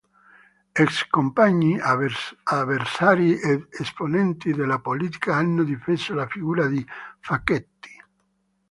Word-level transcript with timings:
Ex 0.83 1.03
compagni, 1.15 1.79
avversari 1.83 3.33
ed 3.39 3.67
esponenti 3.69 4.51
della 4.51 4.79
politica 4.79 5.35
hanno 5.35 5.63
difeso 5.63 6.15
la 6.15 6.25
figura 6.25 6.65
di 6.65 6.83
Facchetti. 7.19 8.01